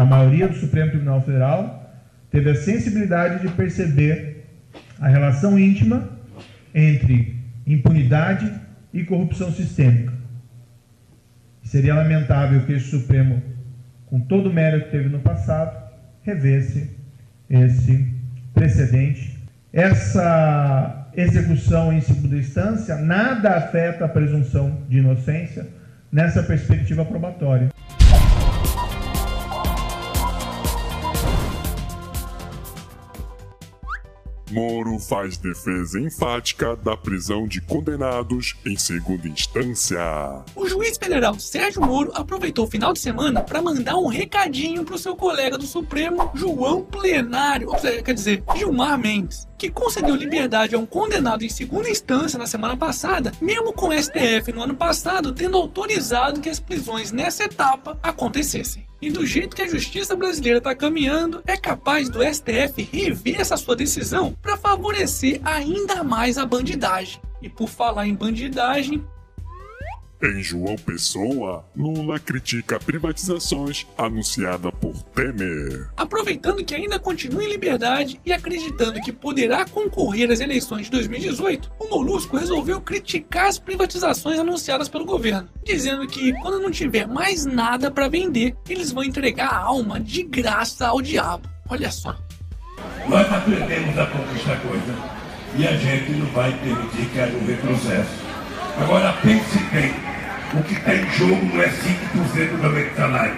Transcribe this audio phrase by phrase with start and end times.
[0.00, 1.92] a maioria do Supremo Tribunal Federal
[2.30, 4.46] teve a sensibilidade de perceber
[4.98, 6.08] a relação íntima
[6.74, 8.50] entre impunidade
[8.94, 10.14] e corrupção sistêmica.
[11.62, 13.42] Seria lamentável que esse Supremo,
[14.06, 15.76] com todo o mérito que teve no passado,
[16.22, 16.96] revesse
[17.50, 18.14] esse
[18.54, 19.38] precedente.
[19.70, 25.68] Essa execução em segunda instância nada afeta a presunção de inocência
[26.10, 27.68] nessa perspectiva probatória.
[34.50, 40.00] Moro faz defesa enfática da prisão de condenados em segunda instância.
[40.54, 44.98] O juiz federal Sérgio Moro aproveitou o final de semana para mandar um recadinho pro
[44.98, 47.70] seu colega do Supremo, João Plenário,
[48.04, 52.78] quer dizer, Gilmar Mendes, que concedeu liberdade a um condenado em segunda instância na semana
[52.78, 57.98] passada, mesmo com o STF no ano passado tendo autorizado que as prisões nessa etapa
[58.02, 58.86] acontecessem.
[59.02, 63.58] E do jeito que a justiça brasileira está caminhando, é capaz do STF rever essa
[63.58, 67.20] sua decisão para favorecer ainda mais a bandidagem.
[67.42, 69.04] E por falar em bandidagem,
[70.22, 75.88] em João Pessoa, Lula critica privatizações anunciada por Temer.
[75.96, 81.72] Aproveitando que ainda continua em liberdade e acreditando que poderá concorrer às eleições de 2018,
[81.78, 87.46] o Molusco resolveu criticar as privatizações anunciadas pelo governo, dizendo que quando não tiver mais
[87.46, 91.48] nada para vender, eles vão entregar a alma de graça ao diabo.
[91.68, 92.16] Olha só.
[93.08, 95.20] Nós aprendemos a conquistar coisa
[95.56, 98.30] e a gente não vai permitir que haja um retrocesso.
[98.78, 99.92] Agora pense bem,
[100.54, 103.34] o que está em jogo não é 5% do meu salário.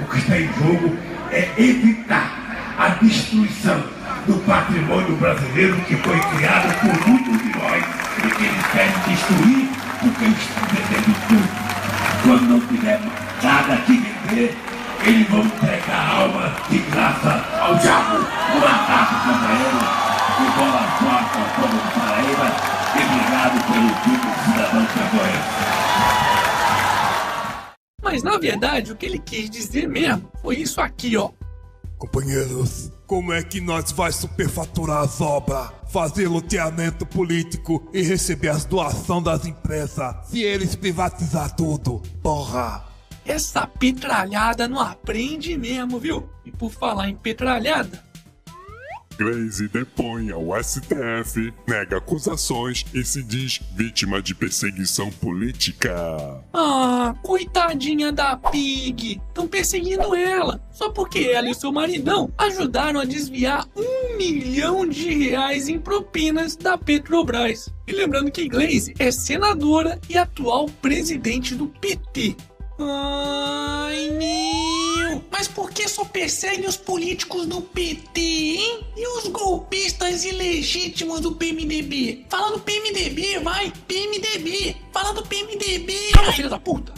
[0.00, 0.96] O que está em jogo
[1.30, 3.82] é evitar a destruição
[4.26, 7.84] do patrimônio brasileiro que foi criado por muitos de nós
[8.18, 9.68] e que eles querem destruir
[10.00, 10.46] porque eles
[28.18, 31.30] Mas na verdade, o que ele quis dizer mesmo foi isso aqui, ó.
[31.96, 38.64] Companheiros, como é que nós vai superfaturar as obras, fazer loteamento político e receber as
[38.64, 42.02] doações das empresas se eles privatizar tudo?
[42.20, 42.84] Porra!
[43.24, 46.28] Essa petralhada não aprende mesmo, viu?
[46.44, 48.02] E por falar em petralhada,
[49.18, 55.90] Glaze depõe ao STF, nega acusações e se diz vítima de perseguição política.
[56.54, 59.20] Ah, coitadinha da Pig!
[59.28, 65.12] Estão perseguindo ela, só porque ela e seu maridão ajudaram a desviar um milhão de
[65.12, 67.68] reais em propinas da Petrobras.
[67.88, 72.36] E lembrando que Glaze é senadora e atual presidente do PT.
[72.78, 74.47] Ai, meu!
[75.38, 78.80] Mas por que só perseguem os políticos do PT, hein?
[78.96, 82.26] E os golpistas ilegítimos do PMDB?
[82.28, 83.72] Fala do PMDB, vai!
[83.86, 84.74] PMDB!
[84.92, 86.10] Fala do PMDB!
[86.12, 86.92] Fala, filha da puta!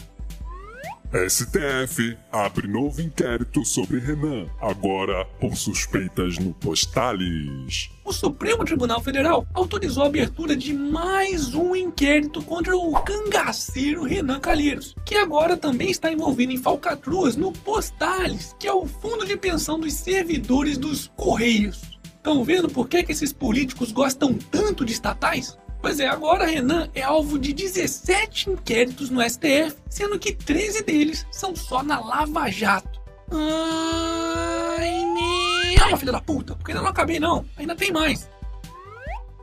[1.13, 7.91] STF abre novo inquérito sobre Renan, agora por suspeitas no Postales.
[8.05, 14.39] O Supremo Tribunal Federal autorizou a abertura de mais um inquérito contra o cangaceiro Renan
[14.39, 19.37] Calheiros, que agora também está envolvido em falcatruas no Postales, que é o fundo de
[19.37, 21.99] pensão dos servidores dos Correios.
[22.05, 25.59] Estão vendo por que, que esses políticos gostam tanto de estatais?
[25.81, 31.27] Pois é, agora Renan é alvo de 17 inquéritos no STF, sendo que 13 deles
[31.31, 33.01] são só na Lava Jato.
[33.31, 35.79] Ai, meu...
[35.79, 38.29] Calma, filha da puta, porque ainda não acabei não, ainda tem mais.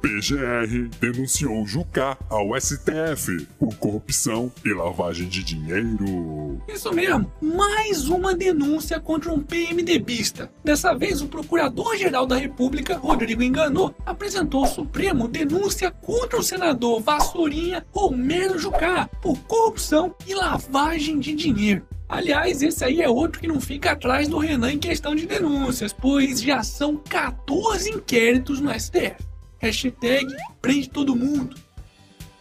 [0.08, 6.62] PGR denunciou Jucá ao STF por corrupção e lavagem de dinheiro.
[6.66, 10.50] Isso mesmo, mais uma denúncia contra um PMDBista.
[10.64, 17.02] Dessa vez, o Procurador-Geral da República, Rodrigo Enganou, apresentou ao Supremo denúncia contra o senador
[17.02, 21.86] Vassourinha Romero Jucá por corrupção e lavagem de dinheiro.
[22.08, 25.92] Aliás, esse aí é outro que não fica atrás do Renan em questão de denúncias,
[25.92, 29.28] pois já são 14 inquéritos no STF.
[29.60, 30.28] Hashtag
[30.62, 31.56] prende todo mundo.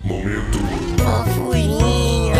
[0.04, 0.58] Momento.
[0.98, 2.36] Fofurinha.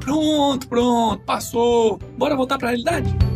[0.00, 1.98] Pronto, pronto, passou.
[2.16, 3.31] Bora voltar pra realidade?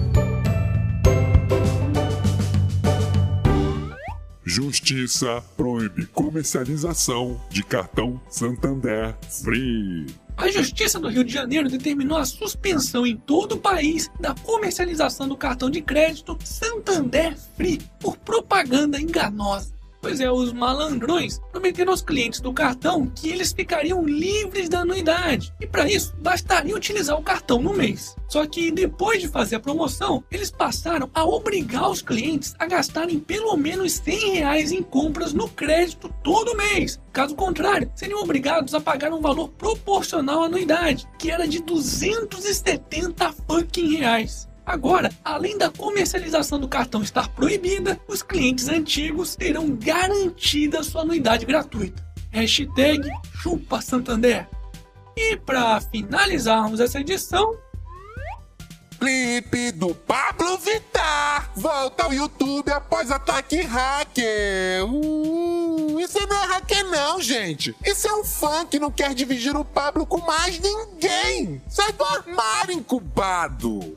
[4.56, 10.06] Justiça proíbe comercialização de cartão Santander Free.
[10.34, 15.28] A Justiça do Rio de Janeiro determinou a suspensão em todo o país da comercialização
[15.28, 19.75] do cartão de crédito Santander Free por propaganda enganosa.
[20.00, 25.52] Pois é, os malandrões prometeram aos clientes do cartão que eles ficariam livres da anuidade.
[25.60, 28.16] E para isso, bastaria utilizar o cartão no mês.
[28.28, 33.18] Só que depois de fazer a promoção, eles passaram a obrigar os clientes a gastarem
[33.18, 37.00] pelo menos 100 reais em compras no crédito todo mês.
[37.12, 43.32] Caso contrário, seriam obrigados a pagar um valor proporcional à anuidade, que era de 270
[43.48, 44.48] fucking reais.
[44.66, 51.46] Agora, além da comercialização do cartão estar proibida, os clientes antigos terão garantida sua anuidade
[51.46, 52.04] gratuita.
[52.32, 53.08] Hashtag
[53.40, 54.48] Chupa Santander.
[55.16, 57.56] E para finalizarmos essa edição,
[58.98, 64.84] Clipe do Pablo Vittar volta ao YouTube após ataque hacker.
[64.84, 67.76] Uh, isso não é hacker não, gente.
[67.84, 71.62] Isso é um fã que não quer dividir o Pablo com mais ninguém.
[71.68, 73.96] Sai do armário, incubado.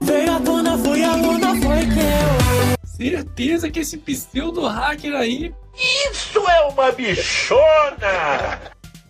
[0.00, 2.76] Veio à tona, foi a luna, foi eu.
[2.84, 5.54] Certeza que esse pseudo hacker aí.
[5.74, 8.73] Isso é uma bichona!